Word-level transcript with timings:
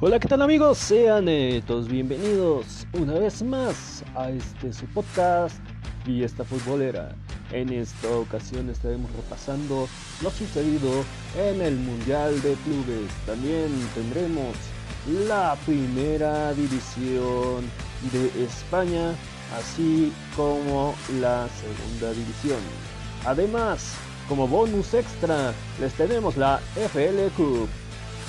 Hola, 0.00 0.20
¿qué 0.20 0.28
tal 0.28 0.42
amigos? 0.42 0.78
Sean 0.78 1.28
eh, 1.28 1.60
todos 1.66 1.88
bienvenidos 1.88 2.86
una 2.92 3.14
vez 3.14 3.42
más 3.42 4.04
a 4.14 4.30
este 4.30 4.72
su 4.72 4.86
podcast 4.86 5.56
Fiesta 6.04 6.44
Futbolera. 6.44 7.16
En 7.50 7.72
esta 7.72 8.08
ocasión 8.10 8.70
estaremos 8.70 9.10
repasando 9.10 9.88
lo 10.22 10.30
sucedido 10.30 11.04
en 11.36 11.60
el 11.60 11.74
Mundial 11.74 12.40
de 12.42 12.54
Clubes. 12.62 13.10
También 13.26 13.70
tendremos 13.96 14.54
la 15.26 15.56
primera 15.66 16.54
división 16.54 17.64
de 18.12 18.44
España, 18.44 19.16
así 19.58 20.12
como 20.36 20.94
la 21.20 21.48
segunda 21.48 22.12
división. 22.12 22.60
Además, 23.24 23.94
como 24.28 24.46
bonus 24.46 24.94
extra, 24.94 25.52
les 25.80 25.92
tenemos 25.94 26.36
la 26.36 26.60
FL 26.76 27.32
Cup 27.36 27.68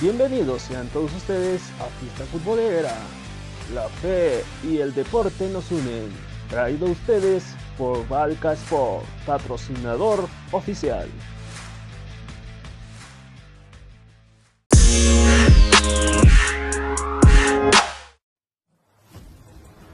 Bienvenidos 0.00 0.62
sean 0.62 0.88
todos 0.88 1.14
ustedes 1.14 1.60
a 1.78 1.84
Fiesta 2.00 2.24
Futbolera. 2.32 2.94
La 3.74 3.86
fe 3.86 4.42
y 4.64 4.78
el 4.78 4.94
deporte 4.94 5.46
nos 5.50 5.70
unen. 5.70 6.08
Traído 6.48 6.86
a 6.86 6.90
ustedes 6.92 7.44
por 7.76 8.08
Valka 8.08 8.54
Sport, 8.54 9.04
patrocinador 9.26 10.26
oficial. 10.52 11.06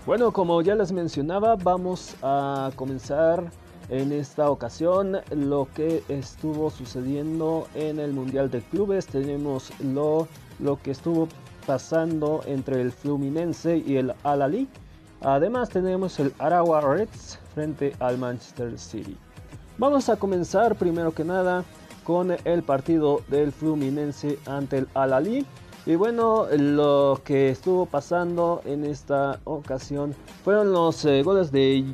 Bueno, 0.07 0.31
como 0.31 0.63
ya 0.63 0.77
les 0.77 0.93
mencionaba, 0.93 1.57
vamos 1.57 2.15
a 2.23 2.71
comenzar 2.77 3.51
en 3.89 4.13
esta 4.13 4.51
ocasión 4.51 5.19
lo 5.31 5.69
que 5.75 6.03
estuvo 6.09 6.71
sucediendo 6.71 7.67
en 7.75 7.99
el 7.99 8.13
Mundial 8.13 8.51
de 8.51 8.61
Clubes. 8.61 9.07
Tenemos 9.07 9.71
lo, 9.81 10.29
lo 10.59 10.81
que 10.83 10.91
estuvo 10.91 11.29
pasando 11.67 12.43
entre 12.47 12.81
el 12.81 12.93
Fluminense 12.93 13.79
y 13.79 13.97
el 13.97 14.15
Al-Ali. 14.23 14.69
Además 15.21 15.69
tenemos 15.71 16.19
el 16.21 16.33
Arawa 16.39 16.81
Reds 16.81 17.39
frente 17.55 17.95
al 18.01 18.19
Manchester 18.19 18.79
City. 18.79 19.17
Vamos 19.79 20.09
a 20.09 20.17
comenzar 20.17 20.77
primero 20.77 21.13
que 21.13 21.25
nada 21.25 21.65
con 22.05 22.37
el 22.45 22.63
partido 22.63 23.23
del 23.29 23.53
Fluminense 23.53 24.39
ante 24.47 24.79
el 24.79 24.89
Al-Ali. 24.95 25.45
Y 25.87 25.95
bueno, 25.95 26.47
lo 26.51 27.21
que 27.25 27.51
estuvo 27.51 27.87
pasando 27.87 28.61
en 28.65 28.85
esta 28.85 29.39
ocasión 29.45 30.15
fueron 30.45 30.73
los 30.73 31.05
eh, 31.05 31.23
goles 31.23 31.53
de 31.53 31.85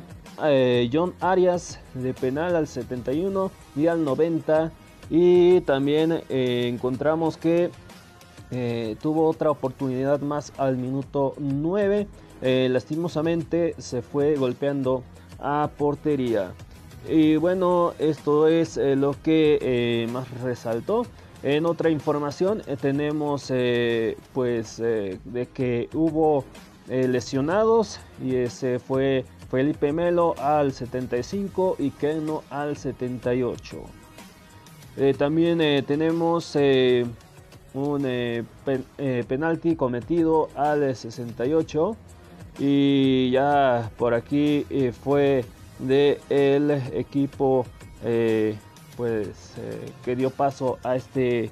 eh, 0.43 0.89
John 0.91 1.13
Arias 1.19 1.79
de 1.93 2.13
penal 2.13 2.55
al 2.55 2.67
71 2.67 3.51
y 3.75 3.87
al 3.87 4.03
90. 4.03 4.71
Y 5.09 5.61
también 5.61 6.23
eh, 6.29 6.69
encontramos 6.73 7.37
que 7.37 7.69
eh, 8.51 8.95
tuvo 9.01 9.27
otra 9.27 9.51
oportunidad 9.51 10.21
más 10.21 10.53
al 10.57 10.77
minuto 10.77 11.35
9. 11.37 12.07
lastimosamente 12.41 13.75
se 13.77 14.01
fue 14.01 14.35
golpeando 14.35 15.03
a 15.39 15.69
portería. 15.77 16.53
Y 17.07 17.35
bueno, 17.35 17.93
esto 17.99 18.47
es 18.47 18.77
lo 18.77 19.15
que 19.21 20.07
más 20.11 20.29
resaltó. 20.41 21.05
En 21.41 21.65
otra 21.65 21.89
información 21.89 22.61
tenemos 22.81 23.51
pues 24.33 24.77
de 24.77 25.49
que 25.53 25.89
hubo 25.93 26.45
lesionados 26.87 27.99
y 28.21 28.35
ese 28.35 28.79
fue 28.79 29.25
Felipe 29.53 29.93
Melo 29.93 30.33
al 30.39 30.73
75 30.73 31.75
y 31.77 31.91
Keno 31.91 32.41
al 32.49 32.75
78. 32.75 33.83
Eh, 34.97 35.13
también 35.15 35.61
eh, 35.61 35.83
tenemos 35.85 36.55
eh, 36.55 37.05
un 37.75 38.47
penalti 39.27 39.75
cometido 39.75 40.49
al 40.55 40.95
68 40.95 41.95
y 42.57 43.29
ya 43.29 43.91
por 43.95 44.15
aquí 44.15 44.65
fue 45.03 45.45
de 45.77 46.19
el 46.31 46.71
equipo 46.91 47.67
pues 48.97 49.53
que 50.03 50.15
dio 50.15 50.31
paso 50.31 50.79
a 50.83 50.95
este 50.95 51.51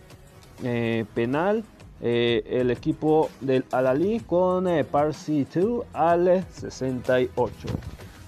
penal 1.13 1.63
el 2.01 2.71
equipo 2.71 3.29
del 3.41 3.63
Alali 3.71 4.19
con 4.21 4.67
Parsi 4.91 5.45
2 5.53 5.85
al 5.93 6.43
68. 6.49 7.67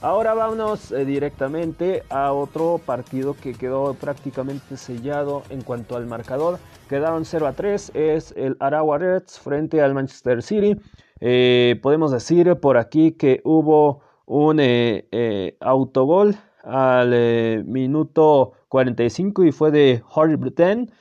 Ahora 0.04 0.34
vámonos 0.34 0.92
eh, 0.92 1.06
directamente 1.06 2.04
a 2.10 2.34
otro 2.34 2.78
partido 2.86 3.38
que 3.42 3.54
quedó 3.54 3.94
prácticamente 3.94 4.76
sellado 4.76 5.44
en 5.50 5.62
cuanto 5.62 5.96
al 5.96 6.08
marcador. 6.08 6.60
Quedaron 6.90 7.24
0 7.24 7.48
a 7.48 7.54
3, 7.54 7.92
es 7.94 8.34
el 8.36 8.58
Arawa 8.60 8.98
Reds 8.98 9.40
frente 9.40 9.82
al 9.82 9.94
Manchester 9.94 10.44
City. 10.44 10.76
Eh, 11.22 11.80
podemos 11.82 12.12
decir 12.12 12.54
por 12.58 12.76
aquí 12.76 13.14
que 13.14 13.40
hubo 13.46 14.02
un 14.26 14.58
eh, 14.60 15.56
autogol 15.62 16.36
al 16.66 17.64
minuto 17.64 18.52
45 18.68 19.46
y 19.46 19.54
fue 19.54 19.72
de 19.72 20.04
Harry 20.14 20.36
Brutten. 20.36 20.92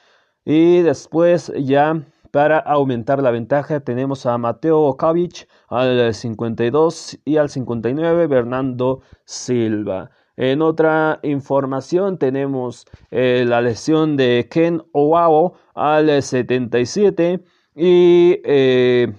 Y 0.45 0.83
después 0.83 1.53
ya 1.59 2.07
para 2.33 2.59
aumentar 2.59 3.23
la 3.23 3.31
ventaja 3.31 3.81
tenemos 3.81 4.27
a 4.27 4.39
Mateo 4.39 4.97
Kavic 4.97 5.47
al 5.69 6.15
52 6.15 7.21
y 7.25 7.37
al 7.37 7.51
59 7.51 8.27
Bernardo 8.27 9.03
Silva. 9.25 10.11
En 10.37 10.63
otra 10.63 11.21
información 11.23 12.17
tenemos 12.19 12.87
eh, 13.11 13.45
la 13.47 13.61
lesión 13.61 14.17
de 14.17 14.49
Ken 14.51 14.83
Owaho 14.93 15.53
al 15.75 16.23
77 16.23 17.45
y 17.77 18.41
eh, 18.45 19.13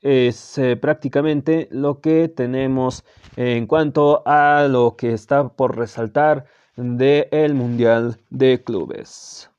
es 0.00 0.58
eh, 0.58 0.76
prácticamente 0.76 1.68
lo 1.72 2.00
que 2.00 2.28
tenemos 2.28 3.04
en 3.34 3.66
cuanto 3.66 4.22
a 4.26 4.68
lo 4.70 4.94
que 4.96 5.12
está 5.12 5.48
por 5.48 5.76
resaltar 5.76 6.46
del 6.76 7.54
Mundial 7.54 8.16
de 8.30 8.62
Clubes. 8.62 9.50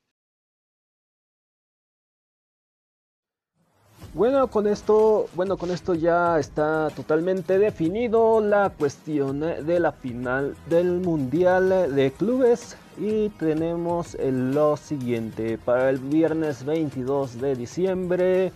Bueno, 4.14 4.48
con 4.48 4.68
esto, 4.68 5.30
bueno, 5.36 5.56
con 5.56 5.72
esto 5.72 5.94
ya 5.94 6.38
está 6.38 6.90
totalmente 6.90 7.58
definido 7.58 8.42
la 8.42 8.70
cuestión 8.70 9.40
de 9.40 9.80
la 9.80 9.94
final 9.94 10.54
del 10.70 11.00
Mundial 11.00 11.96
de 11.96 12.12
Clubes 12.12 12.76
y 12.98 13.30
tenemos 13.30 14.18
lo 14.20 14.76
siguiente 14.76 15.58
para 15.58 15.90
el 15.90 16.00
viernes 16.00 16.66
22 16.66 17.40
de 17.40 17.56
diciembre. 17.56 18.52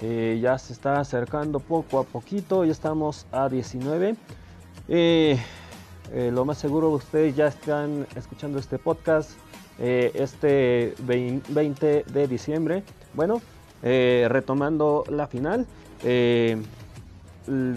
Eh, 0.00 0.38
ya 0.40 0.56
se 0.56 0.72
está 0.72 1.00
acercando 1.00 1.58
poco 1.58 1.98
a 1.98 2.04
poquito, 2.04 2.64
ya 2.64 2.70
estamos 2.70 3.26
a 3.32 3.48
19. 3.48 4.14
Eh, 4.88 5.36
eh, 6.12 6.30
lo 6.32 6.44
más 6.44 6.58
seguro 6.58 6.90
ustedes 6.90 7.34
ya 7.34 7.48
están 7.48 8.06
escuchando 8.14 8.60
este 8.60 8.78
podcast 8.78 9.32
este 9.78 10.94
20 11.00 12.04
de 12.06 12.28
diciembre. 12.28 12.84
Bueno, 13.14 13.42
eh, 13.82 14.26
retomando 14.28 15.04
la 15.08 15.26
final, 15.26 15.66
eh, 16.04 16.60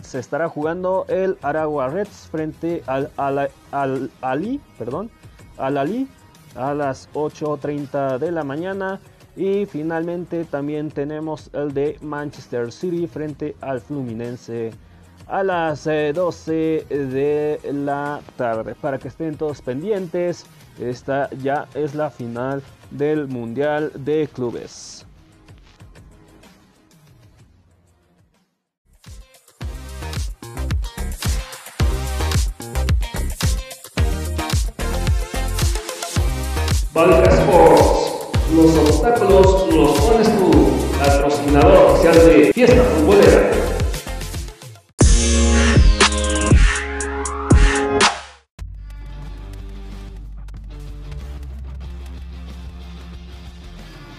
se 0.04 0.20
estará 0.20 0.48
jugando 0.48 1.06
el 1.08 1.38
Aragua 1.42 1.90
Reds 1.90 2.28
frente 2.32 2.84
al, 2.86 3.10
al, 3.18 4.12
Ali, 4.22 4.62
perdón, 4.78 5.10
al 5.58 5.78
Ali 5.78 6.08
a 6.56 6.74
las 6.74 7.10
8.30 7.14 8.20
de 8.20 8.32
la 8.32 8.44
mañana. 8.44 9.00
Y 9.36 9.66
finalmente 9.66 10.46
también 10.46 10.92
tenemos 10.92 11.50
el 11.54 11.74
de 11.74 11.98
Manchester 12.02 12.72
City 12.72 13.06
frente 13.06 13.56
al 13.60 13.82
Fluminense 13.82 14.72
a 15.28 15.44
las 15.44 15.84
12 15.84 16.86
eh, 16.90 17.60
de 17.64 17.74
la 17.74 18.22
tarde. 18.38 18.76
Para 18.76 18.98
que 18.98 19.10
estén 19.10 19.36
todos 19.36 19.62
pendientes, 19.62 20.46
esta 20.80 21.30
ya 21.32 21.68
es 21.74 21.96
la 21.96 22.10
final 22.10 22.62
del 22.92 23.28
Mundial 23.28 23.92
de 23.94 24.30
Clubes. 24.34 25.05
Valka 36.96 37.30
Sports. 37.30 38.30
Los 38.56 38.78
obstáculos 38.78 39.68
los 39.70 40.00
pones 40.00 40.38
tú, 40.38 40.70
patrocinador 40.98 41.92
oficial 41.92 42.16
de 42.16 42.54
Fiesta 42.54 42.82
Futbolera. 42.84 43.52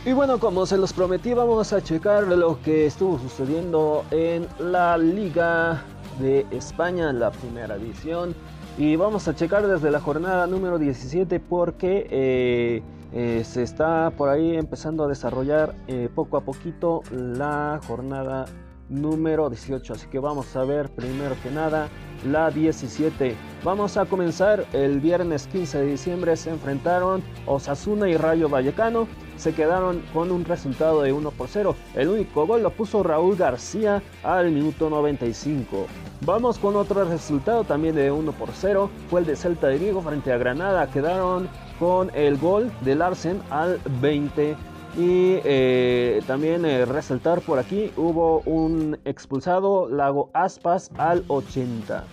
Y 0.04 0.12
bueno, 0.12 0.38
como 0.38 0.66
se 0.66 0.76
los 0.76 0.92
prometí, 0.92 1.32
vamos 1.32 1.72
a 1.72 1.82
checar 1.82 2.24
lo 2.24 2.60
que 2.60 2.84
estuvo 2.84 3.18
sucediendo 3.18 4.04
en 4.10 4.46
la 4.58 4.98
Liga 4.98 5.82
de 6.20 6.44
España, 6.50 7.10
la 7.14 7.30
primera 7.30 7.76
edición. 7.76 8.34
Y 8.78 8.96
vamos 8.96 9.26
a 9.26 9.34
checar 9.34 9.66
desde 9.66 9.90
la 9.90 10.00
jornada 10.00 10.46
número 10.46 10.78
17 10.78 11.40
porque 11.40 12.06
eh, 12.10 12.82
eh, 13.14 13.42
se 13.42 13.62
está 13.62 14.10
por 14.10 14.28
ahí 14.28 14.54
empezando 14.54 15.04
a 15.04 15.08
desarrollar 15.08 15.74
eh, 15.88 16.10
poco 16.14 16.36
a 16.36 16.42
poquito 16.42 17.00
la 17.10 17.80
jornada 17.86 18.44
número 18.90 19.48
18. 19.48 19.94
Así 19.94 20.06
que 20.08 20.18
vamos 20.18 20.54
a 20.56 20.64
ver 20.64 20.90
primero 20.90 21.36
que 21.42 21.50
nada 21.50 21.88
la 22.26 22.50
17. 22.50 23.34
Vamos 23.64 23.96
a 23.96 24.04
comenzar 24.04 24.66
el 24.74 25.00
viernes 25.00 25.46
15 25.46 25.78
de 25.78 25.86
diciembre. 25.86 26.36
Se 26.36 26.50
enfrentaron 26.50 27.22
Osasuna 27.46 28.10
y 28.10 28.18
Rayo 28.18 28.50
Vallecano. 28.50 29.08
Se 29.36 29.52
quedaron 29.54 30.02
con 30.12 30.30
un 30.30 30.44
resultado 30.44 31.02
de 31.02 31.12
1 31.12 31.30
por 31.32 31.48
0. 31.48 31.76
El 31.94 32.08
único 32.08 32.46
gol 32.46 32.62
lo 32.62 32.70
puso 32.70 33.02
Raúl 33.02 33.36
García 33.36 34.02
al 34.22 34.50
minuto 34.50 34.90
95. 34.90 35.86
Vamos 36.22 36.58
con 36.58 36.76
otro 36.76 37.04
resultado 37.04 37.64
también 37.64 37.94
de 37.94 38.10
1 38.10 38.32
por 38.32 38.50
0. 38.52 38.90
Fue 39.10 39.20
el 39.20 39.26
de 39.26 39.36
Celta 39.36 39.68
de 39.68 39.78
Vigo 39.78 40.02
frente 40.02 40.32
a 40.32 40.38
Granada. 40.38 40.90
Quedaron 40.90 41.48
con 41.78 42.10
el 42.14 42.38
gol 42.38 42.72
de 42.82 42.94
Larsen 42.94 43.42
al 43.50 43.78
20 44.00 44.56
y 44.96 45.40
eh, 45.44 46.22
también 46.26 46.64
eh, 46.64 46.86
resaltar 46.86 47.42
por 47.42 47.58
aquí, 47.58 47.92
hubo 47.98 48.40
un 48.46 48.98
expulsado 49.04 49.88
Lago 49.90 50.30
Aspas 50.32 50.90
al 50.96 51.22
80. 51.28 52.04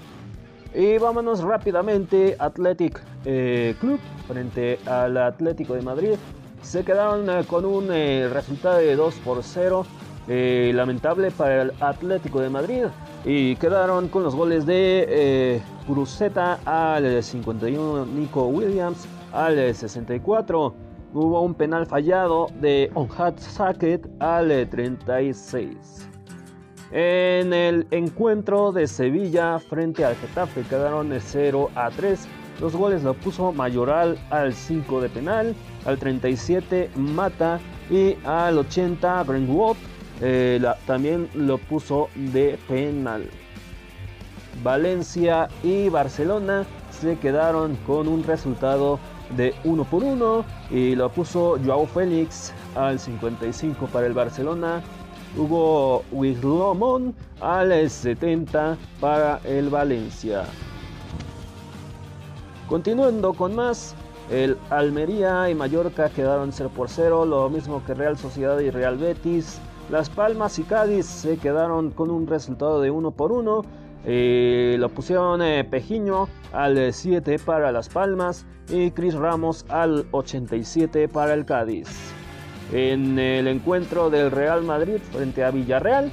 Y 0.76 0.98
vámonos 0.98 1.42
rápidamente, 1.42 2.36
Athletic 2.40 3.02
eh, 3.24 3.76
Club 3.80 4.00
frente 4.28 4.80
al 4.86 5.18
Atlético 5.18 5.76
de 5.76 5.81
Madrid. 5.81 6.16
Se 6.63 6.83
quedaron 6.83 7.44
con 7.44 7.65
un 7.65 7.88
resultado 7.88 8.80
de 8.80 8.95
2 8.95 9.15
por 9.24 9.44
0. 9.44 9.86
lamentable 10.27 11.30
para 11.30 11.62
el 11.62 11.74
Atlético 11.80 12.39
de 12.42 12.50
Madrid. 12.50 12.86
Y 13.25 13.56
quedaron 13.57 14.07
con 14.07 14.24
los 14.24 14.36
goles 14.36 14.65
de 14.65 15.62
Cruzeta 15.86 16.60
al 16.65 17.21
51, 17.21 18.06
Nico 18.07 18.48
Williams 18.48 19.06
al 19.31 19.75
64 19.75 20.74
hubo 21.13 21.42
un 21.42 21.54
penal 21.54 21.86
fallado 21.86 22.48
de 22.60 22.92
Onhat 22.95 23.38
Saket 23.39 24.07
al 24.19 24.68
36. 24.69 26.09
En 26.92 27.54
el 27.54 27.88
encuentro 27.92 28.71
de 28.71 28.88
Sevilla 28.88 29.59
frente 29.59 30.06
al 30.06 30.16
Getafe 30.16 30.62
quedaron 30.63 31.12
0 31.19 31.69
a 31.75 31.89
3. 31.89 32.27
Los 32.62 32.76
goles 32.76 33.04
lo 33.04 33.14
puso 33.14 33.52
Mayoral 33.52 34.18
al 34.30 34.54
5 34.54 35.02
de 35.02 35.10
penal, 35.10 35.56
al 35.86 35.98
37 35.98 36.92
Mata 36.96 37.60
y 37.90 38.16
al 38.26 38.58
80 38.58 39.24
Brentwood 39.24 39.76
eh, 40.22 40.62
también 40.86 41.30
lo 41.34 41.58
puso 41.58 42.10
de 42.16 42.58
penal. 42.68 43.30
Valencia 44.64 45.50
y 45.64 45.90
Barcelona 45.90 46.66
se 46.92 47.18
quedaron 47.18 47.76
con 47.88 48.08
un 48.08 48.24
resultado 48.24 49.00
de 49.36 49.54
uno 49.64 49.84
por 49.84 50.04
uno 50.04 50.46
y 50.70 50.96
lo 50.96 51.10
puso 51.10 51.58
Joao 51.66 51.88
Félix 51.88 52.54
al 52.76 53.00
55 53.00 53.88
para 53.88 54.08
el 54.08 54.14
Barcelona. 54.14 54.82
Hugo 55.36 56.04
Wislomon 56.12 57.16
al 57.42 57.90
70 57.90 58.78
para 59.00 59.40
el 59.44 59.70
Valencia. 59.70 60.46
Continuando 62.68 63.33
con 63.33 63.56
más, 63.56 63.95
el 64.31 64.57
Almería 64.69 65.50
y 65.50 65.56
Mallorca 65.56 66.10
quedaron 66.10 66.51
0 66.51 66.71
por 66.75 66.89
0, 66.89 67.25
lo 67.25 67.50
mismo 67.50 67.83
que 67.86 67.94
Real 67.94 68.18
Sociedad 68.18 68.60
y 68.60 68.69
Real 68.69 68.98
Betis. 68.98 69.60
Las 69.92 70.10
Palmas 70.10 70.57
y 70.60 70.63
Cádiz 70.63 71.06
se 71.06 71.38
quedaron 71.38 71.92
con 71.92 72.10
un 72.10 72.25
resultado 72.25 72.81
de 72.81 72.89
1 72.89 73.12
por 73.12 73.31
1. 73.31 73.62
Eh, 74.06 74.77
lo 74.80 74.89
pusieron 74.89 75.42
eh, 75.42 75.63
Pejiño 75.65 76.27
al 76.54 76.94
7 76.94 77.38
para 77.39 77.71
Las 77.71 77.89
Palmas 77.89 78.45
y 78.69 78.92
Chris 78.92 79.13
Ramos 79.13 79.66
al 79.69 80.06
87 80.12 81.09
para 81.09 81.33
el 81.33 81.45
Cádiz. 81.45 81.89
En 82.71 83.19
el 83.19 83.48
encuentro 83.48 84.09
del 84.09 84.31
Real 84.31 84.63
Madrid 84.63 85.00
frente 85.12 85.44
a 85.44 85.51
Villarreal, 85.51 86.12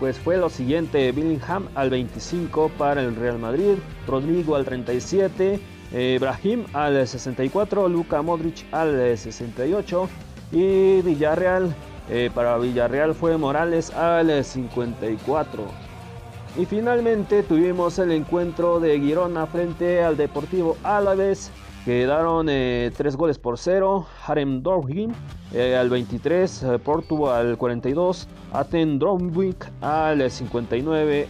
pues 0.00 0.18
fue 0.18 0.38
lo 0.38 0.48
siguiente: 0.48 1.12
Billingham 1.12 1.68
al 1.74 1.90
25 1.90 2.70
para 2.78 3.02
el 3.02 3.14
Real 3.14 3.38
Madrid, 3.38 3.74
Rodrigo 4.06 4.56
al 4.56 4.64
37, 4.64 5.60
eh, 5.92 6.18
Brahim 6.20 6.64
al 6.72 7.06
64, 7.06 7.88
Luka 7.88 8.22
Modric 8.22 8.64
al 8.72 9.16
68 9.16 10.08
y 10.52 11.00
Villarreal. 11.02 11.74
para 12.34 12.58
Villarreal 12.58 13.14
fue 13.14 13.36
Morales 13.38 13.90
al 13.90 14.44
54. 14.44 15.92
Y 16.58 16.66
finalmente 16.66 17.42
tuvimos 17.42 17.98
el 17.98 18.12
encuentro 18.12 18.78
de 18.78 19.00
Girona 19.00 19.46
frente 19.46 20.02
al 20.02 20.18
Deportivo 20.18 20.76
Alavés. 20.82 21.50
Quedaron 21.86 22.46
3 22.46 22.54
eh, 22.54 23.16
goles 23.16 23.38
por 23.38 23.58
0. 23.58 24.06
Harem 24.26 24.62
Dorgin 24.62 25.12
eh, 25.54 25.76
al 25.76 25.88
23, 25.88 26.62
eh, 26.62 26.80
al 27.32 27.58
42, 27.58 28.28
Aten 28.52 28.98
Dromwick 28.98 29.72
al 29.80 30.30
59 30.30 31.28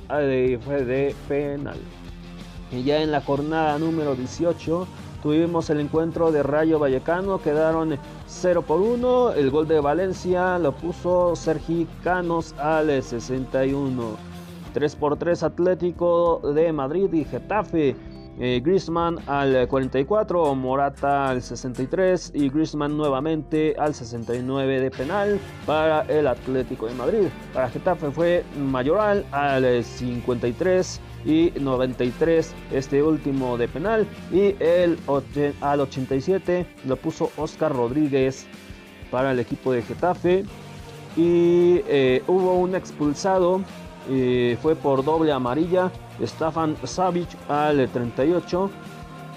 fue 0.65 0.85
de 0.85 1.15
penal. 1.29 1.79
Y 2.73 2.85
ya 2.85 3.03
en 3.03 3.13
la 3.13 3.21
jornada 3.21 3.79
número 3.79 4.15
18 4.15 4.87
tuvimos 5.23 5.69
el 5.71 5.81
encuentro 5.81 6.33
de 6.33 6.43
Rayo 6.43 6.79
Vallecano, 6.79 7.41
quedaron 7.41 7.99
0 8.27 8.63
por 8.63 8.81
1. 8.81 9.33
El 9.33 9.51
gol 9.51 9.69
de 9.69 9.81
Valencia 9.81 10.59
lo 10.59 10.73
puso 10.73 11.37
Sergi 11.37 11.87
Canos 12.03 12.55
al 12.59 13.03
61. 13.03 14.33
3x3 14.75 15.43
Atlético 15.43 16.41
de 16.55 16.73
Madrid 16.73 17.13
y 17.13 17.25
Getafe. 17.25 17.95
Eh, 18.39 18.63
al 19.27 19.69
44, 19.69 20.55
Morata 20.55 21.29
al 21.29 21.43
63 21.43 22.33
y 22.35 22.49
Griezmann 22.49 22.97
nuevamente 22.97 23.77
al 23.79 23.95
69 23.95 24.81
de 24.81 24.91
penal 24.91 25.39
para 25.67 26.01
el 26.03 26.27
Atlético 26.27 26.87
de 26.87 26.95
Madrid. 26.95 27.29
Para 27.53 27.69
Getafe 27.69 28.11
fue 28.11 28.43
Mayoral 28.59 29.27
al 29.33 29.85
53 29.85 31.01
y 31.25 31.53
93 31.61 32.55
este 32.73 33.03
último 33.03 33.57
de 33.57 33.69
penal 33.69 34.07
y 34.33 34.55
el 34.61 34.99
al 35.61 35.81
87 35.81 36.67
lo 36.87 36.97
puso 36.97 37.31
Oscar 37.37 37.73
Rodríguez 37.75 38.47
para 39.11 39.33
el 39.33 39.39
equipo 39.39 39.73
de 39.73 39.83
Getafe 39.83 40.45
y 41.17 41.83
eh, 41.87 42.23
hubo 42.27 42.55
un 42.55 42.75
expulsado 42.75 43.63
fue 44.61 44.75
por 44.75 45.05
doble 45.05 45.33
amarilla. 45.33 45.91
Stefan 46.21 46.77
Savic 46.85 47.29
al 47.49 47.89
38. 47.89 48.71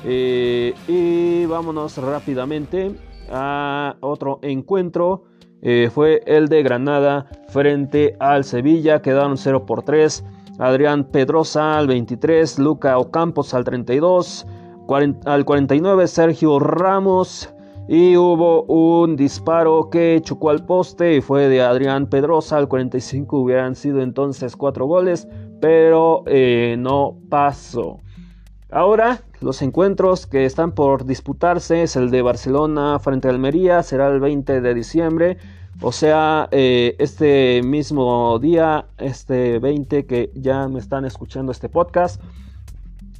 Eh, 0.08 0.74
y 0.88 1.46
vámonos 1.46 1.98
rápidamente 1.98 2.92
a 3.32 3.96
otro 4.02 4.40
encuentro. 4.42 5.24
Eh, 5.62 5.90
fue 5.92 6.22
el 6.28 6.48
de 6.48 6.62
Granada 6.62 7.28
frente 7.50 8.16
al 8.20 8.44
Sevilla. 8.44 9.02
Quedaron 9.02 9.38
0 9.38 9.66
por 9.66 9.84
3. 9.84 10.24
Adrián 10.60 11.06
Pedrosa 11.06 11.78
al 11.78 11.88
23. 11.88 12.60
Luca 12.60 12.98
Ocampos 12.98 13.54
al 13.54 13.64
32. 13.64 14.46
al 15.26 15.46
49 15.46 16.08
Sergio 16.08 16.60
Ramos 16.60 17.50
y 17.88 18.18
hubo 18.18 18.64
un 18.64 19.16
disparo 19.16 19.90
que 19.92 20.20
chocó 20.24 20.50
al 20.50 20.66
poste 20.66 21.18
y 21.18 21.22
fue 21.22 21.48
de 21.50 21.62
Adrián 21.62 22.08
Pedrosa 22.08 22.58
al 22.58 22.68
45 22.68 23.38
hubieran 23.38 23.76
sido 23.76 24.02
entonces 24.02 24.56
cuatro 24.56 24.88
goles 24.88 25.28
pero 25.62 26.24
eh, 26.26 26.76
no 26.80 27.16
pasó 27.30 28.00
ahora 28.72 29.22
los 29.40 29.62
encuentros 29.62 30.26
que 30.26 30.46
están 30.46 30.72
por 30.72 31.06
disputarse 31.06 31.84
es 31.84 31.96
el 31.96 32.10
de 32.10 32.24
Barcelona 32.24 32.98
frente 32.98 33.28
a 33.28 33.32
Almería 33.32 33.84
será 33.84 34.08
el 34.08 34.20
20 34.20 34.62
de 34.62 34.74
diciembre 34.74 35.38
o 35.82 35.92
sea 35.92 36.48
eh, 36.52 36.96
este 37.00 37.62
mismo 37.64 38.40
día 38.40 38.86
este 38.98 39.60
20 39.60 40.06
que 40.06 40.32
ya 40.36 40.68
me 40.68 40.80
están 40.80 41.06
escuchando 41.06 41.52
este 41.52 41.70
podcast 41.70 42.22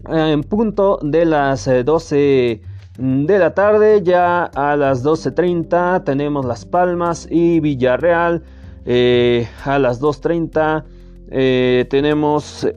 en 0.10 0.44
punto 0.44 1.00
de 1.02 1.26
las 1.26 1.66
12 1.66 2.52
eh, 2.52 2.62
de 2.98 3.40
la 3.40 3.54
tarde, 3.54 4.02
ya 4.04 4.46
a 4.46 4.76
las 4.76 5.04
12.30 5.04 6.04
tenemos 6.04 6.46
Las 6.46 6.66
Palmas 6.66 7.28
y 7.30 7.60
Villarreal. 7.60 8.44
Eh, 8.86 9.48
a 9.64 9.80
las 9.80 10.00
2.30 10.00 10.84
eh, 11.32 11.86
tenemos 11.90 12.68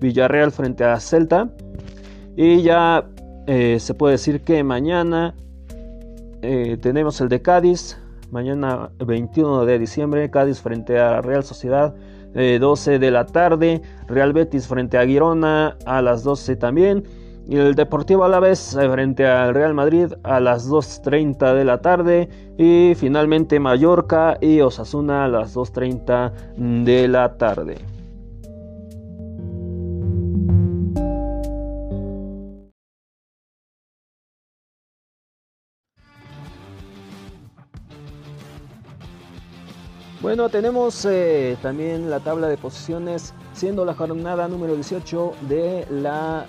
Villarreal 0.00 0.52
frente 0.52 0.84
a 0.84 1.00
Celta. 1.00 1.50
Y 2.36 2.62
ya 2.62 3.06
se 3.46 3.94
puede 3.94 4.12
decir 4.12 4.42
que 4.42 4.62
mañana 4.62 5.34
tenemos 6.40 7.20
el 7.20 7.28
de 7.28 7.42
Cádiz. 7.42 7.98
Mañana 8.36 8.90
21 8.98 9.64
de 9.64 9.78
diciembre, 9.78 10.30
Cádiz 10.30 10.60
frente 10.60 10.98
a 10.98 11.22
Real 11.22 11.42
Sociedad. 11.42 11.94
12 12.34 12.98
de 12.98 13.10
la 13.10 13.24
tarde, 13.24 13.80
Real 14.08 14.34
Betis 14.34 14.68
frente 14.68 14.98
a 14.98 15.06
Girona 15.06 15.78
a 15.86 16.02
las 16.02 16.22
12 16.22 16.56
también. 16.56 17.04
Y 17.48 17.56
el 17.56 17.74
Deportivo 17.74 18.24
a 18.24 18.28
la 18.28 18.38
vez 18.38 18.76
frente 18.92 19.26
al 19.26 19.54
Real 19.54 19.72
Madrid 19.72 20.12
a 20.22 20.38
las 20.40 20.68
2.30 20.68 21.54
de 21.54 21.64
la 21.64 21.80
tarde. 21.80 22.28
Y 22.58 22.92
finalmente 22.96 23.58
Mallorca 23.58 24.36
y 24.42 24.60
Osasuna 24.60 25.24
a 25.24 25.28
las 25.28 25.56
2.30 25.56 26.84
de 26.84 27.08
la 27.08 27.38
tarde. 27.38 27.95
Bueno, 40.26 40.48
tenemos 40.48 41.06
también 41.62 42.10
la 42.10 42.18
tabla 42.18 42.48
de 42.48 42.56
posiciones, 42.56 43.32
siendo 43.52 43.84
la 43.84 43.94
jornada 43.94 44.48
número 44.48 44.74
18 44.74 45.34
de 45.42 45.86
la 45.88 46.48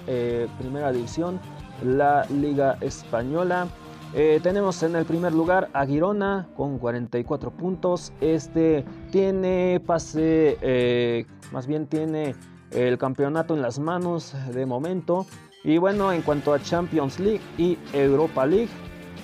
primera 0.57 0.91
división, 0.91 1.39
la 1.83 2.25
Liga 2.25 2.79
Española. 2.81 3.67
Eh, 4.15 4.39
tenemos 4.41 4.81
en 4.81 4.95
el 4.95 5.05
primer 5.05 5.31
lugar 5.31 5.69
a 5.73 5.85
Girona 5.85 6.49
con 6.57 6.79
44 6.79 7.51
puntos. 7.51 8.13
Este 8.19 8.83
tiene 9.11 9.79
pase, 9.85 10.57
eh, 10.59 11.27
más 11.51 11.67
bien 11.67 11.85
tiene 11.85 12.33
el 12.71 12.97
campeonato 12.97 13.53
en 13.53 13.61
las 13.61 13.77
manos 13.77 14.33
de 14.55 14.65
momento. 14.65 15.27
Y 15.63 15.77
bueno, 15.77 16.11
en 16.11 16.23
cuanto 16.23 16.51
a 16.51 16.59
Champions 16.59 17.19
League 17.19 17.41
y 17.59 17.77
Europa 17.93 18.43
League, 18.47 18.69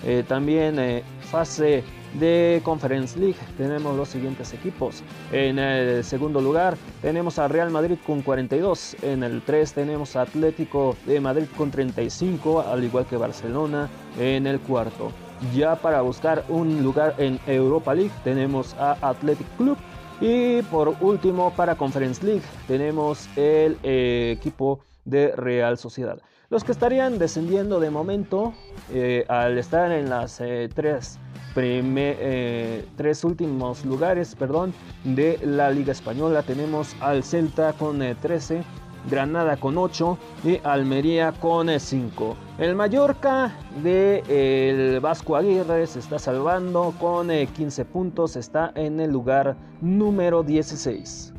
eh, 0.05 0.23
también 0.27 1.01
fase 1.21 1.83
de 2.13 2.61
Conference 2.63 3.17
League 3.19 3.37
tenemos 3.57 3.95
los 3.95 4.09
siguientes 4.09 4.53
equipos. 4.53 5.03
En 5.31 5.59
el 5.59 6.03
segundo 6.03 6.41
lugar 6.41 6.77
tenemos 7.01 7.39
a 7.39 7.47
Real 7.47 7.69
Madrid 7.71 7.97
con 8.05 8.21
42. 8.21 8.97
En 9.01 9.23
el 9.23 9.41
3 9.41 9.73
tenemos 9.73 10.15
a 10.15 10.21
Atlético 10.21 10.95
de 11.05 11.19
Madrid 11.19 11.47
con 11.57 11.71
35, 11.71 12.61
al 12.61 12.83
igual 12.83 13.05
que 13.05 13.17
Barcelona 13.17 13.89
en 14.19 14.47
el 14.47 14.59
cuarto. 14.59 15.11
Ya 15.53 15.75
para 15.75 16.01
buscar 16.01 16.45
un 16.47 16.81
lugar 16.83 17.15
en 17.17 17.39
Europa 17.47 17.93
League 17.93 18.11
tenemos 18.23 18.75
a 18.75 18.97
Athletic 19.01 19.47
Club. 19.57 19.77
Y 20.21 20.61
por 20.63 20.95
último 21.01 21.51
para 21.53 21.75
Conference 21.75 22.23
League 22.25 22.43
tenemos 22.67 23.27
el 23.35 23.77
eh, 23.83 24.33
equipo 24.37 24.79
de 25.03 25.35
Real 25.35 25.77
Sociedad. 25.77 26.19
Los 26.49 26.63
que 26.63 26.71
estarían 26.71 27.17
descendiendo 27.17 27.79
de 27.79 27.89
momento 27.89 28.53
eh, 28.91 29.25
al 29.27 29.57
estar 29.57 29.91
en 29.91 30.09
las 30.09 30.39
eh, 30.39 30.69
tres 30.73 31.19
eh, 31.55 32.85
tres 32.95 33.23
últimos 33.23 33.85
lugares 33.85 34.35
perdón, 34.35 34.73
de 35.03 35.39
la 35.43 35.69
Liga 35.71 35.91
Española. 35.91 36.43
Tenemos 36.43 36.95
al 36.99 37.23
Celta 37.23 37.73
con 37.73 37.99
13, 37.99 38.57
eh, 38.57 38.63
Granada 39.09 39.57
con 39.57 39.77
8 39.77 40.17
y 40.45 40.59
Almería 40.63 41.33
con 41.33 41.67
5. 41.79 42.37
Eh, 42.57 42.65
el 42.65 42.75
Mallorca 42.75 43.53
de 43.83 44.23
el 44.27 44.99
Vasco 44.99 45.35
Aguirre 45.35 45.85
se 45.87 45.99
está 45.99 46.19
salvando 46.19 46.93
con 46.99 47.29
15 47.29 47.85
puntos, 47.85 48.35
está 48.35 48.71
en 48.75 48.99
el 48.99 49.11
lugar 49.11 49.57
número 49.81 50.43
16. 50.43 51.32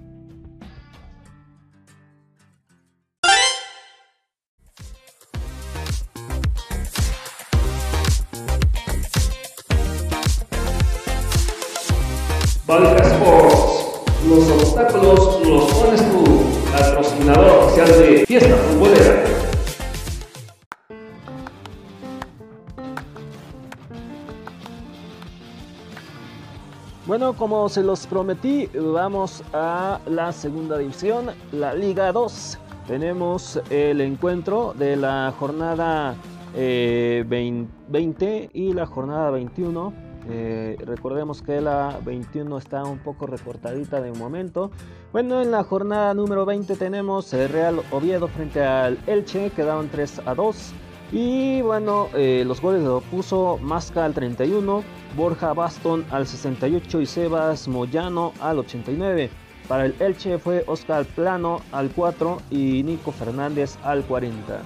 Como 27.45 27.69
se 27.69 27.83
los 27.83 28.07
prometí, 28.07 28.71
vamos 28.75 29.43
a 29.53 30.01
la 30.07 30.33
segunda 30.33 30.79
división, 30.79 31.27
la 31.53 31.75
Liga 31.75 32.11
2. 32.11 32.59
Tenemos 32.87 33.61
el 33.69 34.01
encuentro 34.01 34.73
de 34.73 34.97
la 34.97 35.31
jornada 35.39 36.17
20 36.55 36.57
eh, 36.57 38.51
y 38.55 38.73
la 38.73 38.87
jornada 38.87 39.31
21 39.31 39.93
eh, 40.27 40.79
recordemos 40.87 41.43
que 41.43 41.61
la 41.61 41.99
21 42.03 42.57
está 42.57 42.83
un 42.85 42.99
poco 42.99 43.27
recortadita 43.27 44.01
de 44.01 44.13
momento. 44.13 44.71
Bueno, 45.13 45.43
en 45.43 45.51
la 45.51 45.65
jornada 45.65 46.15
número 46.15 46.47
20 46.47 46.77
tenemos 46.77 47.33
el 47.35 47.51
Real 47.51 47.83
Oviedo 47.91 48.29
frente 48.29 48.65
al 48.65 48.99
Elche, 49.07 49.51
quedaron 49.51 49.89
3 49.91 50.23
a 50.25 50.35
2. 50.35 50.73
Y 51.15 51.63
bueno, 51.63 52.09
eh, 52.15 52.43
los 52.45 52.61
goles 52.61 52.83
lo 52.83 53.01
puso 53.01 53.57
Masca 53.63 54.05
al 54.05 54.15
31, 54.15 54.83
Borja 55.17 55.53
Baston 55.53 56.05
al 56.11 56.27
68 56.27 57.01
y 57.01 57.07
Sebas 57.07 57.69
Moyano 57.69 58.33
al 58.41 58.59
89. 58.59 59.31
Para 59.69 59.87
el 59.87 59.95
Elche 60.01 60.41
fue 60.41 60.65
Oscar 60.67 61.05
Plano 61.05 61.61
al 61.71 61.91
4 61.91 62.39
y 62.51 62.83
Nico 62.83 63.13
Fernández 63.13 63.79
al 63.85 64.03
40. 64.03 64.59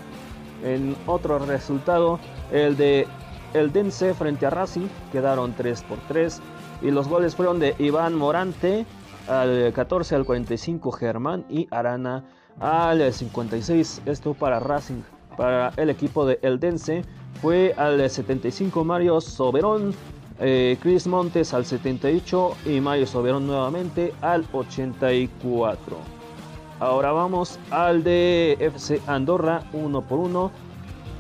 En 0.64 0.97
otro 1.07 1.38
resultado, 1.38 2.19
el 2.50 2.78
de 2.78 3.07
el 3.52 3.71
Dense 3.71 4.14
frente 4.14 4.47
a 4.47 4.50
Racing 4.50 4.88
quedaron 5.12 5.52
3 5.52 5.83
por 5.83 5.99
3 6.09 6.40
y 6.81 6.90
los 6.90 7.09
goles 7.09 7.37
fueron 7.37 7.59
de 7.59 7.75
Iván 7.78 8.14
Morante 8.14 8.87
al 9.28 9.71
14 9.75 10.14
al 10.14 10.25
45 10.25 10.93
Germán 10.93 11.45
y 11.50 11.69
Arana 11.71 12.25
al 12.59 13.12
56 13.12 14.00
esto 14.07 14.33
para 14.33 14.61
Racing 14.61 15.02
para 15.38 15.73
el 15.78 15.88
equipo 15.88 16.26
de 16.26 16.38
Eldense 16.42 17.02
fue 17.40 17.73
al 17.78 18.11
75 18.11 18.85
Mario 18.85 19.23
Soberón 19.23 19.95
eh, 20.38 20.76
Chris 20.83 21.07
Montes 21.07 21.54
al 21.54 21.64
78 21.64 22.57
y 22.66 22.80
Mario 22.83 23.07
Soberón 23.07 23.47
nuevamente 23.47 24.12
al 24.21 24.45
84 24.52 25.97
ahora 26.78 27.12
vamos 27.12 27.59
al 27.71 28.04
de 28.04 28.59
FC 28.61 29.00
Andorra 29.07 29.62
1 29.73 30.02
por 30.02 30.18
1 30.18 30.50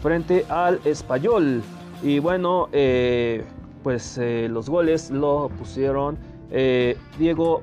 frente 0.02 0.44
al 0.50 0.78
Español 0.84 1.62
y 2.02 2.18
bueno, 2.20 2.68
eh, 2.72 3.44
pues 3.82 4.18
eh, 4.18 4.48
los 4.50 4.68
goles 4.68 5.10
lo 5.10 5.50
pusieron 5.58 6.16
eh, 6.50 6.96
Diego 7.18 7.62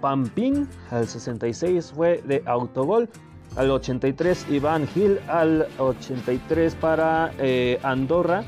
Pampín 0.00 0.68
al 0.90 1.06
66 1.08 1.92
fue 1.94 2.22
de 2.26 2.42
autogol. 2.46 3.08
Al 3.56 3.70
83 3.70 4.46
Iván 4.50 4.88
Gil, 4.88 5.20
al 5.28 5.68
83 5.78 6.74
para 6.74 7.32
Andorra. 7.82 8.44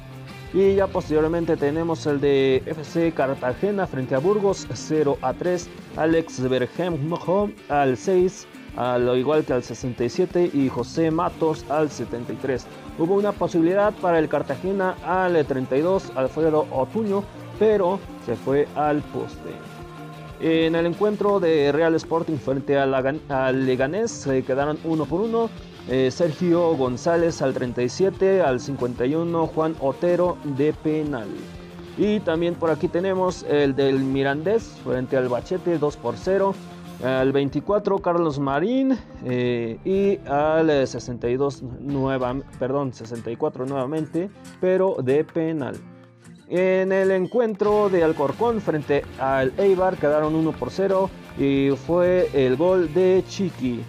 Y 0.53 0.77
ya 0.77 0.87
posteriormente 0.87 1.57
tenemos 1.57 2.07
el 2.07 2.21
de 2.21 2.63
FC 2.67 3.13
Cartagena 3.13 3.87
frente 3.87 4.15
a 4.15 4.19
Burgos 4.19 4.67
0 4.73 5.19
a 5.21 5.35
3. 5.35 5.69
Alex 5.97 6.49
Bergemjo 6.49 7.51
al 7.69 7.97
6 7.97 8.47
al 8.77 9.19
igual 9.19 9.45
que 9.45 9.55
al 9.55 9.63
67 9.63 10.51
y 10.53 10.69
José 10.69 11.11
Matos 11.11 11.65
al 11.71 11.91
73. 11.91 12.67
Hubo 12.99 13.15
una 13.15 13.33
posibilidad 13.33 13.93
para 13.95 14.19
el 14.19 14.29
Cartagena 14.29 14.97
al 15.05 15.45
32, 15.45 16.13
Alfredo 16.15 16.67
Otuño, 16.71 17.25
pero 17.59 17.99
se 18.25 18.37
fue 18.37 18.69
al 18.77 19.01
poste. 19.03 19.51
En 20.41 20.75
el 20.75 20.85
encuentro 20.85 21.41
de 21.41 21.73
Real 21.73 21.95
Sporting 21.95 22.37
frente 22.37 22.77
al 22.79 23.67
Leganés 23.67 24.11
se 24.11 24.43
quedaron 24.43 24.79
uno 24.85 25.07
por 25.07 25.23
uno. 25.23 25.49
Eh, 25.89 26.11
Sergio 26.11 26.77
González 26.77 27.41
al 27.43 27.55
37, 27.55 28.43
al 28.43 28.61
51 28.61 29.47
Juan 29.47 29.77
Otero 29.81 30.37
de 30.45 30.73
penal. 30.73 31.29
Y 31.97 32.21
también 32.21 32.55
por 32.55 32.71
aquí 32.71 32.89
tenemos 32.89 33.45
el 33.49 33.75
del 33.75 34.01
Mirandés 34.01 34.65
frente 34.85 35.17
al 35.17 35.29
Bachete 35.29 35.79
2 35.79 35.97
por 35.97 36.17
0 36.17 36.55
al 37.05 37.33
24 37.33 37.99
Carlos 37.99 38.39
Marín 38.39 38.99
eh, 39.25 39.79
y 39.85 40.19
al 40.29 40.87
62 40.87 41.63
nueva, 41.81 42.37
perdón, 42.59 42.93
64 42.93 43.67
nuevamente, 43.67 44.31
pero 44.61 44.97
de 45.03 45.25
penal. 45.25 45.77
En 46.49 46.93
el 46.93 47.11
encuentro 47.11 47.89
de 47.89 48.05
Alcorcón 48.05 48.61
frente 48.61 49.03
al 49.19 49.53
Eibar 49.59 49.97
quedaron 49.97 50.37
1 50.37 50.53
por 50.53 50.71
0 50.71 51.11
y 51.39 51.71
fue 51.71 52.31
el 52.35 52.57
gol 52.57 52.95
de 52.95 53.25
Chiqui. 53.29 53.83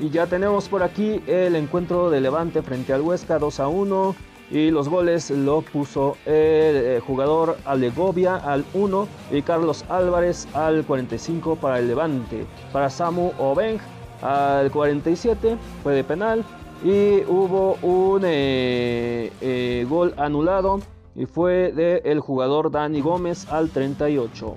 Y 0.00 0.08
ya 0.08 0.26
tenemos 0.26 0.68
por 0.68 0.82
aquí 0.82 1.22
el 1.26 1.54
encuentro 1.54 2.08
de 2.08 2.22
Levante 2.22 2.62
frente 2.62 2.94
al 2.94 3.02
Huesca 3.02 3.38
2 3.38 3.60
a 3.60 3.68
1 3.68 4.16
y 4.50 4.70
los 4.70 4.88
goles 4.88 5.30
lo 5.30 5.60
puso 5.60 6.16
el 6.24 6.32
eh, 6.34 7.02
jugador 7.06 7.58
Alegovia 7.66 8.36
al 8.36 8.64
1 8.72 9.08
y 9.32 9.42
Carlos 9.42 9.84
Álvarez 9.90 10.48
al 10.54 10.84
45 10.84 11.56
para 11.56 11.80
el 11.80 11.88
Levante. 11.88 12.46
Para 12.72 12.88
Samu 12.88 13.32
Obeng 13.38 13.78
al 14.22 14.70
47 14.70 15.58
fue 15.82 15.94
de 15.94 16.04
penal 16.04 16.44
y 16.82 17.22
hubo 17.28 17.76
un 17.82 18.22
eh, 18.24 19.30
eh, 19.42 19.86
gol 19.86 20.14
anulado 20.16 20.80
y 21.14 21.26
fue 21.26 21.72
del 21.72 22.02
el 22.04 22.20
jugador 22.20 22.70
Dani 22.70 23.00
Gómez 23.00 23.50
al 23.50 23.70
38. 23.70 24.56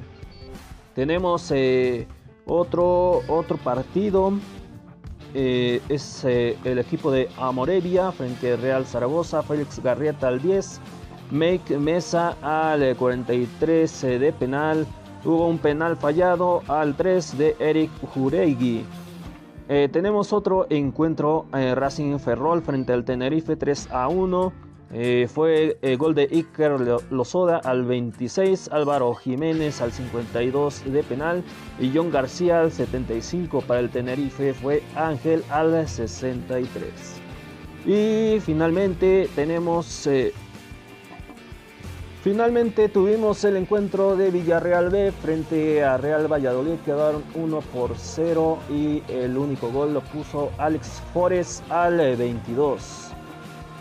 Tenemos 0.95 1.53
otro, 2.45 3.21
otro 3.27 3.57
partido 3.57 4.33
eh, 5.33 5.81
es 5.89 6.23
eh, 6.25 6.57
el 6.63 6.79
equipo 6.79 7.11
de 7.11 7.29
Amorevia 7.37 8.11
frente 8.11 8.53
al 8.53 8.61
Real 8.61 8.85
Zaragoza, 8.85 9.43
Félix 9.43 9.81
Garrieta 9.83 10.29
al 10.29 10.41
10, 10.41 10.79
Make 11.31 11.77
Mesa 11.77 12.35
al 12.41 12.95
43 12.95 14.03
eh, 14.03 14.19
de 14.19 14.33
penal, 14.33 14.87
hubo 15.25 15.47
un 15.47 15.57
penal 15.57 15.97
fallado 15.97 16.63
al 16.67 16.95
3 16.95 17.37
de 17.37 17.55
Eric 17.59 17.91
Juregui. 18.13 18.85
tenemos 19.67 20.31
otro 20.31 20.65
encuentro 20.69 21.45
Racing 21.51 22.17
Ferrol 22.19 22.61
frente 22.61 22.93
al 22.93 23.03
Tenerife 23.03 23.57
3 23.57 23.89
a 23.91 24.07
1. 24.07 24.53
Eh, 24.93 25.27
fue 25.33 25.77
el 25.81 25.97
gol 25.97 26.15
de 26.15 26.23
Iker 26.31 26.79
Lozoda 27.09 27.57
al 27.57 27.83
26, 27.83 28.69
Álvaro 28.71 29.13
Jiménez 29.15 29.81
al 29.81 29.91
52 29.91 30.85
de 30.85 31.03
penal 31.03 31.43
y 31.79 31.91
John 31.93 32.09
García 32.09 32.61
al 32.61 32.71
75 32.71 33.61
para 33.61 33.81
el 33.81 33.89
Tenerife 33.89 34.53
fue 34.53 34.81
Ángel 34.95 35.43
al 35.49 35.87
63. 35.87 36.89
Y 37.85 38.39
finalmente 38.39 39.29
tenemos 39.35 40.07
eh, 40.07 40.33
Finalmente 42.23 42.89
tuvimos 42.89 43.45
el 43.45 43.55
encuentro 43.55 44.17
de 44.17 44.31
Villarreal 44.31 44.89
B 44.89 45.13
frente 45.13 45.81
a 45.83 45.95
Real 45.95 46.29
Valladolid, 46.29 46.77
quedaron 46.83 47.23
1 47.35 47.61
por 47.73 47.91
0 47.95 48.57
y 48.69 49.01
el 49.07 49.37
único 49.37 49.71
gol 49.71 49.93
lo 49.93 50.01
puso 50.01 50.51
Alex 50.57 51.01
Forest 51.13 51.63
al 51.71 52.17
22. 52.17 53.06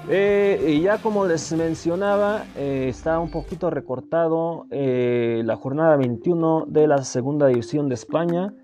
Eh, 0.08 0.64
y 0.68 0.82
ya 0.82 0.98
como 0.98 1.26
les 1.26 1.52
mencionaba, 1.52 2.44
eh, 2.56 2.86
está 2.88 3.18
un 3.18 3.30
poquito 3.30 3.70
recortado 3.70 4.66
eh, 4.70 5.42
la 5.44 5.56
jornada 5.56 5.96
21 5.96 6.66
de 6.68 6.86
la 6.86 7.02
segunda 7.04 7.48
división 7.48 7.88
de 7.88 7.94
España. 7.94 8.54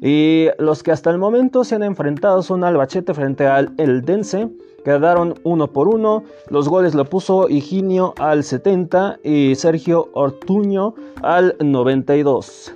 Y 0.00 0.48
los 0.58 0.82
que 0.82 0.92
hasta 0.92 1.10
el 1.10 1.18
momento 1.18 1.64
se 1.64 1.76
han 1.76 1.82
enfrentado 1.82 2.42
son 2.42 2.64
Albachete 2.64 3.14
frente 3.14 3.46
al 3.46 3.74
Eldense 3.78 4.50
Quedaron 4.84 5.34
uno 5.44 5.68
por 5.68 5.88
uno. 5.88 6.24
Los 6.50 6.68
goles 6.68 6.94
lo 6.94 7.06
puso 7.06 7.48
Higinio 7.48 8.12
al 8.18 8.44
70 8.44 9.18
y 9.24 9.54
Sergio 9.54 10.10
Ortuño 10.12 10.94
al 11.22 11.56
92. 11.58 12.74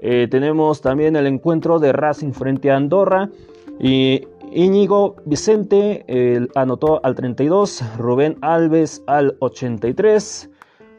Eh, 0.00 0.26
tenemos 0.28 0.80
también 0.80 1.14
el 1.14 1.28
encuentro 1.28 1.78
de 1.78 1.92
Racing 1.92 2.32
frente 2.32 2.72
a 2.72 2.76
Andorra. 2.76 3.30
Y 3.78 4.26
Íñigo 4.54 5.16
Vicente 5.24 6.06
anotó 6.54 7.04
al 7.04 7.16
32, 7.16 7.82
Rubén 7.98 8.38
Alves 8.40 9.02
al 9.06 9.36
83. 9.40 10.48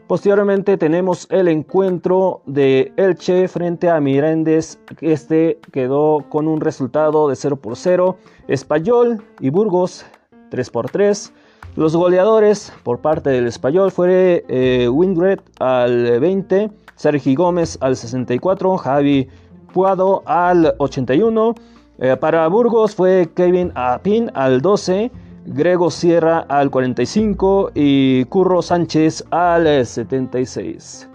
Posteriormente 0.07 0.77
tenemos 0.77 1.25
el 1.31 1.47
encuentro 1.47 2.41
de 2.45 2.93
Elche 2.95 3.47
frente 3.47 3.89
a 3.89 3.99
Mirandes. 3.99 4.77
Este 5.01 5.59
quedó 5.71 6.25
con 6.29 6.47
un 6.47 6.61
resultado 6.61 7.27
de 7.27 7.35
0 7.35 7.55
por 7.55 7.75
0. 7.75 8.17
Español 8.47 9.23
y 9.39 9.49
Burgos 9.49 10.05
3 10.51 10.69
por 10.69 10.91
3. 10.91 11.33
Los 11.75 11.95
goleadores 11.95 12.71
por 12.83 12.99
parte 12.99 13.31
del 13.31 13.47
español 13.47 13.89
fue 13.91 14.45
eh, 14.47 14.87
Wingred 14.87 15.39
al 15.59 16.19
20, 16.19 16.69
Sergi 16.95 17.33
Gómez 17.33 17.77
al 17.81 17.95
64, 17.95 18.77
Javi 18.77 19.27
Puado 19.73 20.21
al 20.25 20.75
81. 20.77 21.55
Eh, 21.97 22.17
para 22.17 22.47
Burgos 22.47 22.95
fue 22.95 23.29
Kevin 23.35 23.71
Apin 23.75 24.29
al 24.33 24.61
12, 24.61 25.11
Grego 25.45 25.89
Sierra 25.89 26.39
al 26.49 26.69
45 26.69 27.71
y 27.73 28.25
Curro 28.25 28.61
Sánchez 28.61 29.23
al 29.31 29.85
76. 29.85 31.09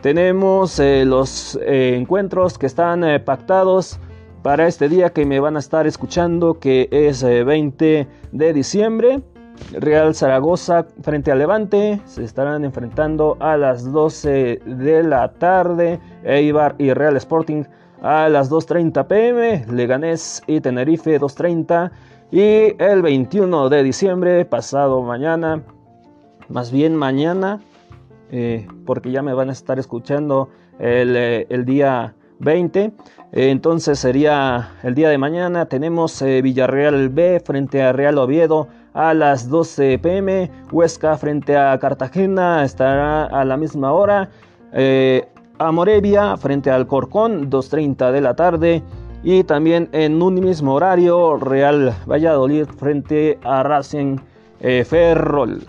Tenemos 0.00 0.78
eh, 0.80 1.04
los 1.04 1.58
encuentros 1.62 2.58
que 2.58 2.66
están 2.66 3.04
pactados 3.24 3.98
para 4.44 4.66
este 4.66 4.90
día 4.90 5.08
que 5.08 5.24
me 5.24 5.40
van 5.40 5.56
a 5.56 5.58
estar 5.58 5.86
escuchando, 5.86 6.58
que 6.58 6.86
es 6.90 7.22
20 7.24 8.00
eh, 8.00 8.06
de 8.30 8.52
diciembre. 8.52 9.22
Real 9.72 10.14
Zaragoza 10.14 10.86
frente 11.00 11.32
a 11.32 11.34
Levante 11.34 12.02
se 12.04 12.24
estarán 12.24 12.62
enfrentando 12.62 13.38
a 13.40 13.56
las 13.56 13.90
12 13.90 14.60
de 14.66 15.02
la 15.02 15.32
tarde. 15.32 15.98
Eibar 16.24 16.74
y 16.76 16.92
Real 16.92 17.16
Sporting 17.16 17.64
a 18.04 18.28
las 18.28 18.50
2.30 18.50 19.06
pm. 19.06 19.64
Leganés 19.72 20.42
y 20.46 20.60
Tenerife 20.60 21.18
2.30. 21.18 21.90
Y 22.30 22.82
el 22.82 23.00
21 23.00 23.70
de 23.70 23.82
diciembre, 23.82 24.44
pasado 24.44 25.02
mañana, 25.02 25.62
más 26.50 26.70
bien 26.70 26.94
mañana, 26.94 27.60
eh, 28.30 28.66
porque 28.84 29.10
ya 29.10 29.22
me 29.22 29.32
van 29.32 29.48
a 29.48 29.52
estar 29.52 29.78
escuchando 29.78 30.50
el, 30.78 31.16
eh, 31.16 31.46
el 31.48 31.64
día 31.64 32.14
20. 32.40 32.92
Entonces 33.32 33.98
sería 33.98 34.72
el 34.82 34.94
día 34.94 35.08
de 35.08 35.16
mañana. 35.16 35.66
Tenemos 35.66 36.20
eh, 36.20 36.42
Villarreal 36.42 37.08
B 37.08 37.40
frente 37.42 37.82
a 37.82 37.92
Real 37.92 38.18
Oviedo 38.18 38.68
a 38.92 39.14
las 39.14 39.48
12 39.48 39.98
pm. 39.98 40.50
Huesca 40.70 41.16
frente 41.16 41.56
a 41.56 41.78
Cartagena 41.78 42.64
estará 42.64 43.24
a 43.24 43.46
la 43.46 43.56
misma 43.56 43.92
hora. 43.92 44.28
Amorevia 45.58 46.36
frente 46.36 46.70
al 46.70 46.86
Corcón 46.86 47.50
2.30 47.50 48.12
de 48.12 48.20
la 48.20 48.34
tarde. 48.34 48.82
Y 49.22 49.44
también 49.44 49.88
en 49.92 50.20
un 50.20 50.34
mismo 50.34 50.74
horario 50.74 51.36
Real 51.36 51.94
Valladolid 52.06 52.66
frente 52.66 53.38
a 53.42 53.62
Racing 53.62 54.18
eh, 54.60 54.84
Ferrol. 54.84 55.62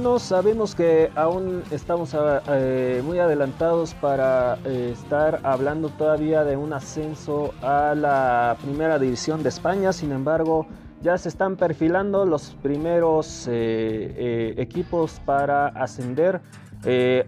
Bueno, 0.00 0.18
sabemos 0.18 0.74
que 0.74 1.10
aún 1.14 1.62
estamos 1.70 2.14
ah, 2.14 2.40
eh, 2.48 3.02
muy 3.04 3.18
adelantados 3.18 3.92
para 3.92 4.56
eh, 4.64 4.92
estar 4.94 5.40
hablando 5.42 5.90
todavía 5.90 6.42
de 6.42 6.56
un 6.56 6.72
ascenso 6.72 7.52
a 7.60 7.94
la 7.94 8.56
primera 8.62 8.98
división 8.98 9.42
de 9.42 9.50
España, 9.50 9.92
sin 9.92 10.12
embargo 10.12 10.66
ya 11.02 11.18
se 11.18 11.28
están 11.28 11.56
perfilando 11.56 12.24
los 12.24 12.56
primeros 12.62 13.46
eh, 13.50 14.54
equipos 14.56 15.20
para 15.26 15.66
ascender, 15.66 16.40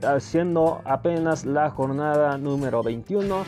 haciendo 0.03 0.81
apenas 0.87 1.45
la 1.45 1.69
jornada 1.69 2.39
número 2.39 2.83
21. 2.83 3.45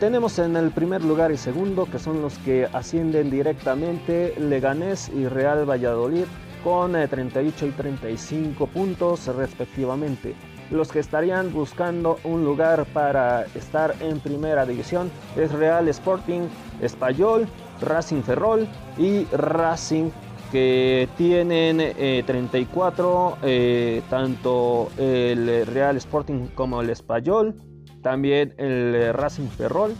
tenemos 0.00 0.38
en 0.38 0.56
el 0.56 0.70
primer 0.70 1.04
lugar 1.04 1.30
y 1.30 1.36
segundo, 1.36 1.84
que 1.92 1.98
son 1.98 2.22
los 2.22 2.38
que 2.38 2.66
ascienden 2.72 3.30
directamente, 3.30 4.32
Leganés 4.40 5.10
y 5.10 5.28
Real 5.28 5.68
Valladolid 5.68 6.24
con 6.62 6.92
38 6.92 7.64
eh, 7.64 7.68
y 7.68 7.72
35 7.72 8.66
puntos 8.66 9.26
respectivamente. 9.26 10.34
Los 10.70 10.90
que 10.90 10.98
estarían 10.98 11.52
buscando 11.52 12.18
un 12.24 12.44
lugar 12.44 12.86
para 12.86 13.44
estar 13.54 13.94
en 14.00 14.18
primera 14.18 14.66
división 14.66 15.10
es 15.36 15.52
Real 15.52 15.88
Sporting, 15.88 16.48
Español, 16.80 17.46
Racing 17.80 18.22
Ferrol 18.22 18.66
y 18.98 19.24
Racing 19.26 20.10
que 20.50 21.08
tienen 21.16 21.78
34, 22.24 23.38
eh, 23.42 23.98
eh, 23.98 24.02
tanto 24.08 24.88
el 24.96 25.66
Real 25.66 25.96
Sporting 25.96 26.48
como 26.54 26.80
el 26.80 26.90
Español, 26.90 27.54
también 28.02 28.54
el 28.58 29.12
Racing 29.12 29.48
Ferrol 29.48 29.94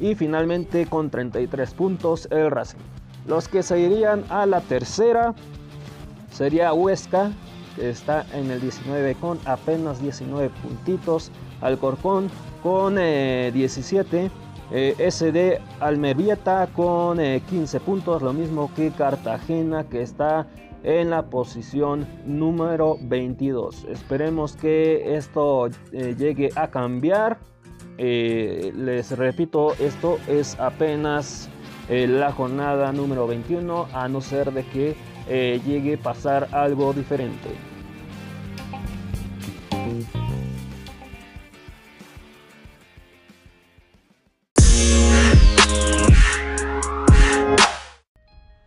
y 0.00 0.14
finalmente 0.14 0.86
con 0.86 1.10
33 1.10 1.74
puntos 1.74 2.28
el 2.30 2.50
Racing. 2.50 2.78
Los 3.26 3.48
que 3.48 3.62
se 3.62 3.78
irían 3.78 4.24
a 4.30 4.46
la 4.46 4.60
tercera 4.60 5.34
sería 6.32 6.72
Huesca, 6.72 7.32
que 7.76 7.90
está 7.90 8.26
en 8.32 8.50
el 8.50 8.60
19 8.60 9.14
con 9.16 9.38
apenas 9.44 10.00
19 10.00 10.50
puntitos. 10.62 11.30
Alcorcón 11.60 12.30
con 12.62 12.96
17. 12.96 14.24
Eh, 14.24 14.30
eh, 14.74 15.10
SD 15.10 15.60
Almevieta 15.80 16.66
con 16.74 17.18
15 17.18 17.76
eh, 17.76 17.80
puntos, 17.80 18.22
lo 18.22 18.32
mismo 18.32 18.70
que 18.74 18.90
Cartagena 18.90 19.84
que 19.84 20.00
está 20.00 20.46
en 20.82 21.10
la 21.10 21.26
posición 21.26 22.06
número 22.26 22.96
22. 23.02 23.84
Esperemos 23.84 24.56
que 24.56 25.14
esto 25.14 25.68
llegue 25.92 26.48
a 26.56 26.68
cambiar. 26.70 27.38
les 27.98 29.16
repito, 29.16 29.74
esto 29.78 30.18
es 30.26 30.58
apenas 30.58 31.48
la 31.88 32.32
jornada 32.32 32.90
número 32.92 33.26
21, 33.26 33.86
a 33.92 34.08
no 34.08 34.20
ser 34.20 34.52
de 34.52 34.64
que 34.64 34.96
eh, 35.34 35.62
llegue 35.64 35.94
a 35.94 35.96
pasar 35.96 36.46
algo 36.52 36.92
diferente. 36.92 37.48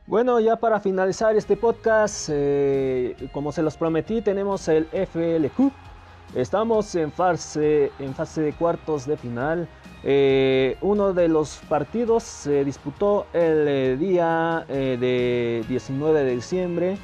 Bueno, 0.08 0.39
ya 0.39 0.56
para 0.56 0.80
finalizar 0.80 1.36
este 1.36 1.56
podcast, 1.56 2.30
eh, 2.32 3.15
como 3.32 3.51
se 3.51 3.62
los 3.62 3.78
prometí, 3.78 4.23
tenemos 4.23 4.67
el 4.67 4.86
FLQ. 4.86 5.71
Estamos 6.33 6.93
en 6.95 7.11
fase, 7.11 7.91
en 7.99 8.13
fase 8.13 8.41
de 8.41 8.53
cuartos 8.53 9.05
de 9.05 9.15
final. 9.15 9.69
Eh, 10.03 10.77
uno 10.81 11.13
de 11.13 11.27
los 11.27 11.57
partidos 11.67 12.23
se 12.23 12.63
disputó 12.63 13.25
el 13.33 13.67
eh, 13.67 13.97
día 13.97 14.65
eh, 14.69 14.97
de 14.99 15.65
19 15.67 16.23
de 16.23 16.35
diciembre, 16.35 16.97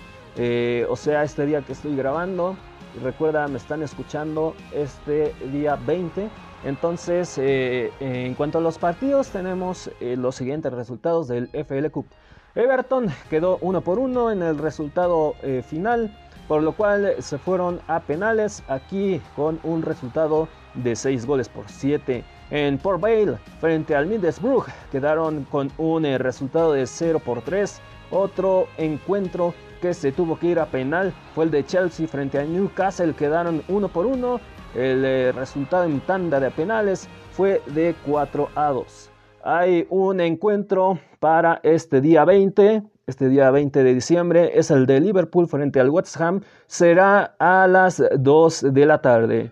o 0.88 0.96
sea, 0.96 1.24
este 1.24 1.46
día 1.46 1.62
que 1.62 1.74
estoy 1.74 1.96
grabando. 1.96 2.56
Recuerda, 3.02 3.48
me 3.48 3.58
están 3.58 3.82
escuchando 3.84 4.54
este 4.74 5.34
día 5.52 5.78
20. 5.78 6.30
Entonces, 6.64 7.38
en 7.38 8.36
cuanto 8.36 8.60
a 8.60 8.62
los 8.62 8.78
partidos, 8.78 9.30
tenemos 9.30 9.90
los 10.00 10.36
siguientes 10.36 10.72
resultados 10.72 11.28
del 11.28 11.50
FL 11.54 11.90
Cup. 11.90 12.06
Everton 12.54 13.08
quedó 13.30 13.58
uno 13.62 13.82
por 13.82 13.98
uno 13.98 14.30
en 14.30 14.42
el 14.42 14.58
resultado 14.58 15.36
final. 15.68 16.16
Por 16.52 16.64
lo 16.64 16.74
cual 16.74 17.16
se 17.20 17.38
fueron 17.38 17.80
a 17.88 18.02
penales 18.02 18.62
aquí 18.68 19.22
con 19.38 19.58
un 19.64 19.82
resultado 19.84 20.50
de 20.74 20.98
6 20.98 21.26
goles 21.26 21.48
por 21.48 21.64
7. 21.70 22.26
En 22.50 22.78
Port 22.78 23.00
Vale, 23.00 23.38
frente 23.62 23.96
al 23.96 24.06
Middlesbrough, 24.06 24.66
quedaron 24.92 25.46
con 25.46 25.72
un 25.78 26.04
eh, 26.04 26.18
resultado 26.18 26.74
de 26.74 26.86
0 26.86 27.22
por 27.24 27.42
3. 27.42 27.80
Otro 28.12 28.68
encuentro 28.78 29.54
que 29.82 29.94
se 29.94 30.12
tuvo 30.12 30.38
que 30.38 30.48
ir 30.48 30.60
a 30.60 30.66
penal 30.66 31.14
fue 31.34 31.46
el 31.46 31.52
de 31.52 31.66
Chelsea 31.66 32.06
frente 32.06 32.38
a 32.38 32.44
Newcastle, 32.44 33.14
quedaron 33.14 33.64
1 33.70 33.88
por 33.88 34.06
1. 34.06 34.42
El 34.76 35.06
eh, 35.06 35.32
resultado 35.32 35.86
en 35.86 36.02
tanda 36.02 36.42
de 36.42 36.52
penales 36.52 37.08
fue 37.32 37.62
de 37.68 37.96
4 38.06 38.50
a 38.56 38.72
2. 38.72 39.10
Hay 39.46 39.88
un 39.90 40.20
encuentro 40.20 41.00
para 41.22 41.62
este 41.64 42.02
día 42.02 42.26
20, 42.26 42.84
este 43.12 43.28
día 43.28 43.52
20 43.52 43.84
de 43.84 43.94
diciembre, 43.94 44.52
es 44.56 44.72
el 44.72 44.86
de 44.86 45.02
Liverpool 45.02 45.46
frente 45.46 45.82
al 45.82 45.90
West 45.90 46.20
Ham, 46.20 46.42
será 46.68 47.36
a 47.40 47.68
las 47.68 48.02
2 48.18 48.74
de 48.74 48.86
la 48.86 49.02
tarde. 49.02 49.52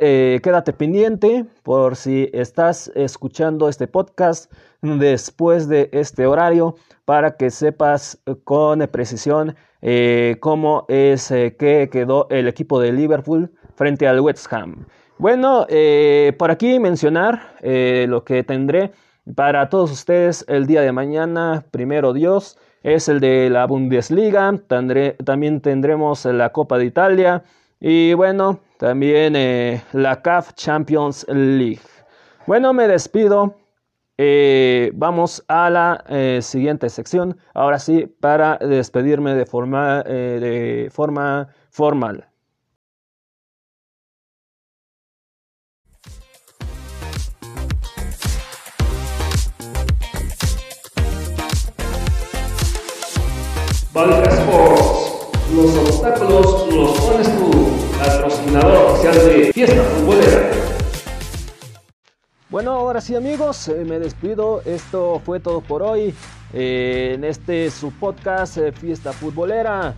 Eh, 0.00 0.38
quédate 0.44 0.72
pendiente 0.72 1.44
por 1.64 1.96
si 1.96 2.30
estás 2.32 2.92
escuchando 2.94 3.68
este 3.68 3.88
podcast 3.88 4.50
después 4.80 5.68
de 5.68 5.90
este 5.92 6.24
horario 6.26 6.76
para 7.04 7.36
que 7.36 7.50
sepas 7.50 8.20
con 8.44 8.78
precisión 8.86 9.56
eh, 9.82 10.36
cómo 10.38 10.86
es 10.88 11.32
eh, 11.32 11.56
que 11.58 11.88
quedó 11.90 12.28
el 12.30 12.46
equipo 12.46 12.78
de 12.78 12.92
Liverpool 12.92 13.50
frente 13.74 14.06
al 14.06 14.20
West 14.20 14.50
Ham. 14.52 14.86
Bueno, 15.18 15.66
por 16.38 16.50
aquí 16.52 16.78
mencionar 16.78 17.56
lo 17.62 18.24
que 18.24 18.42
tendré 18.44 18.92
para 19.34 19.68
todos 19.68 19.90
ustedes 19.90 20.44
el 20.48 20.66
día 20.66 20.82
de 20.82 20.92
mañana, 20.92 21.64
primero 21.70 22.12
Dios, 22.12 22.58
es 22.84 23.08
el 23.08 23.18
de 23.18 23.48
la 23.50 23.66
Bundesliga, 23.66 24.60
también 24.68 25.60
tendremos 25.60 26.26
la 26.26 26.50
Copa 26.50 26.78
de 26.78 26.84
Italia 26.84 27.42
y 27.80 28.12
bueno, 28.12 28.60
también 28.78 29.34
eh, 29.36 29.82
la 29.92 30.20
CAF 30.20 30.52
Champions 30.52 31.26
League. 31.28 31.80
Bueno, 32.46 32.72
me 32.74 32.86
despido. 32.86 33.56
Eh, 34.16 34.92
vamos 34.94 35.42
a 35.48 35.70
la 35.70 36.04
eh, 36.08 36.40
siguiente 36.42 36.88
sección. 36.90 37.38
Ahora 37.54 37.78
sí, 37.78 38.06
para 38.20 38.58
despedirme 38.58 39.34
de 39.34 39.46
forma, 39.46 40.02
de 40.02 40.88
forma 40.92 41.48
formal. 41.70 42.28
Valka 53.94 54.28
Sports. 54.28 55.28
Los 55.54 55.76
obstáculos 55.76 56.66
los 56.74 56.98
pones 56.98 57.38
tú 57.38 57.50
patrocinador 57.96 58.90
oficial 58.90 59.14
de 59.14 59.52
Fiesta 59.52 59.82
Futbolera. 59.84 60.50
Bueno, 62.50 62.72
ahora 62.72 63.00
sí 63.00 63.14
amigos, 63.14 63.68
eh, 63.68 63.84
me 63.86 64.00
despido. 64.00 64.62
Esto 64.64 65.22
fue 65.24 65.38
todo 65.38 65.60
por 65.60 65.84
hoy. 65.84 66.12
Eh, 66.52 67.12
en 67.14 67.22
este 67.22 67.70
su 67.70 67.92
podcast 67.92 68.56
eh, 68.56 68.72
Fiesta 68.72 69.12
Futbolera. 69.12 69.94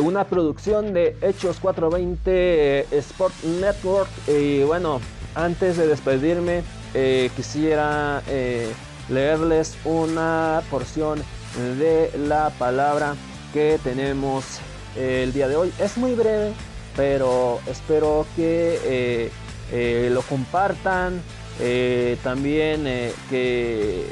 una 0.00 0.22
producción 0.22 0.94
de 0.94 1.16
Hechos 1.20 1.58
420 1.58 2.86
Sport 2.98 3.34
Network. 3.60 4.08
Y 4.28 4.62
bueno, 4.62 5.00
antes 5.34 5.76
de 5.76 5.88
despedirme, 5.88 6.62
quisiera 7.34 8.22
leerles 9.08 9.76
una 9.84 10.62
porción 10.70 11.20
de 11.78 12.10
la 12.16 12.50
palabra 12.58 13.14
que 13.52 13.78
tenemos 13.82 14.44
el 14.96 15.32
día 15.32 15.48
de 15.48 15.56
hoy. 15.56 15.72
Es 15.78 15.96
muy 15.96 16.14
breve, 16.14 16.52
pero 16.96 17.60
espero 17.66 18.26
que 18.36 18.78
eh, 18.84 19.30
eh, 19.72 20.10
lo 20.12 20.22
compartan, 20.22 21.20
eh, 21.60 22.16
también 22.22 22.84
que 23.30 24.06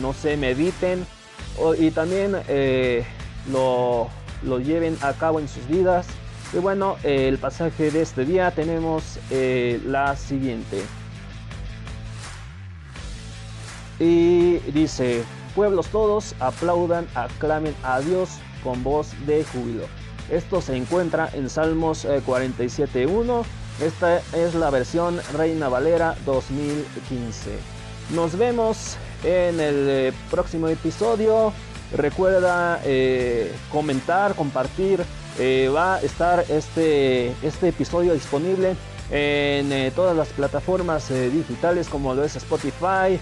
no 0.00 0.12
se 0.14 0.36
mediten 0.36 1.04
y 1.78 1.90
también 1.90 2.36
lo, 3.50 4.08
lo, 4.42 4.58
lleven 4.60 4.96
a 5.02 5.12
cabo 5.12 5.40
en 5.40 5.48
sus 5.48 5.66
vidas. 5.66 6.06
Y 6.52 6.58
bueno, 6.58 6.96
el 7.02 7.38
pasaje 7.38 7.90
de 7.90 8.02
este 8.02 8.24
día 8.24 8.50
tenemos 8.52 9.18
la 9.84 10.16
siguiente. 10.16 10.82
Y 13.98 14.58
dice, 14.72 15.22
pueblos 15.52 15.86
todos 15.88 16.34
aplaudan, 16.40 17.06
aclamen 17.14 17.74
a 17.82 18.00
Dios 18.00 18.30
con 18.62 18.82
voz 18.82 19.08
de 19.26 19.44
júbilo. 19.44 19.84
Esto 20.30 20.60
se 20.60 20.76
encuentra 20.76 21.28
en 21.32 21.48
Salmos 21.50 22.06
47.1. 22.06 23.42
Eh, 23.42 23.86
Esta 23.86 24.18
es 24.34 24.54
la 24.54 24.70
versión 24.70 25.20
Reina 25.36 25.68
Valera 25.68 26.16
2015. 26.24 27.50
Nos 28.14 28.36
vemos 28.36 28.96
en 29.24 29.60
el 29.60 29.86
eh, 29.88 30.12
próximo 30.30 30.68
episodio. 30.68 31.52
Recuerda 31.96 32.80
eh, 32.84 33.52
comentar, 33.70 34.34
compartir. 34.34 35.04
va 35.74 35.94
a 35.96 36.00
estar 36.00 36.44
este, 36.48 37.32
este 37.42 37.68
episodio 37.68 38.14
disponible 38.14 38.76
en 39.12 39.92
todas 39.92 40.16
las 40.16 40.28
plataformas 40.28 41.10
digitales 41.10 41.88
como 41.88 42.14
lo 42.14 42.24
es 42.24 42.36
Spotify. 42.36 43.20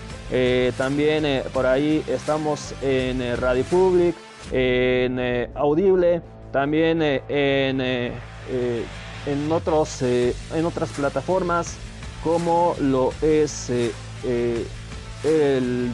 también 0.79 1.42
por 1.53 1.66
ahí 1.66 2.05
estamos 2.07 2.72
en 2.81 3.37
Radio 3.37 3.64
Public, 3.64 4.14
en 4.53 5.50
Audible 5.55 6.22
también 6.53 7.03
eh, 7.03 7.22
en, 7.29 7.81
eh, 7.81 8.12
eh, 8.50 8.85
en, 9.26 9.53
otros, 9.53 10.03
en 10.03 10.64
otras 10.64 10.90
plataformas 10.90 11.76
como 12.24 12.74
lo 12.81 13.12
es 13.22 13.70
el 13.70 13.94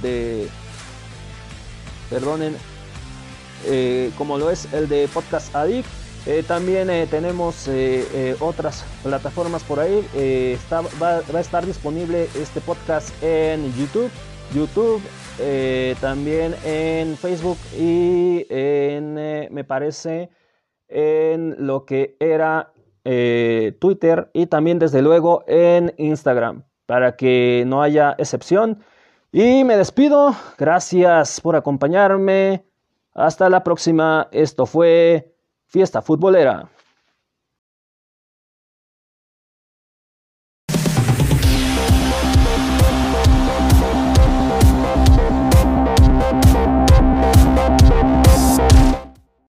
de 0.01 0.49
perdonen 2.11 2.57
como 4.17 4.39
lo 4.39 4.51
es 4.51 4.73
el 4.73 4.89
de 4.89 5.09
podcast 5.09 5.55
addict 5.55 5.89
también 6.47 6.89
tenemos 7.09 7.69
otras 8.41 8.85
plataformas 9.03 9.63
por 9.63 9.81
ahí 9.81 10.07
va, 10.73 10.83
va, 11.33 11.39
a 11.39 11.41
estar 11.41 11.65
disponible 11.65 12.29
este 12.35 12.61
podcast 12.61 13.11
en 13.23 13.73
youtube 13.75 14.11
youtube 14.55 15.01
también 16.01 16.55
en 16.65 17.17
facebook 17.17 17.59
y 17.79 18.45
en 18.51 19.15
me 19.15 19.65
parece 19.65 20.31
en 20.89 21.57
lo 21.67 21.85
que 21.85 22.17
era 22.21 22.73
eh, 23.05 23.77
Twitter 23.79 24.31
y 24.33 24.47
también 24.47 24.81
desde 24.81 25.01
luego 25.03 25.45
en 25.47 25.95
Instagram 25.97 26.65
para 26.87 27.17
que 27.17 27.65
no 27.65 27.83
haya 27.83 28.17
excepción. 28.19 28.83
Y 29.31 29.63
me 29.63 29.77
despido. 29.77 30.35
Gracias 30.59 31.41
por 31.41 31.55
acompañarme. 31.55 32.65
Hasta 33.15 33.49
la 33.49 33.63
próxima. 33.63 34.29
Esto 34.33 34.67
fue 34.67 35.36
Fiesta 35.69 36.01
Futbolera. 36.03 36.71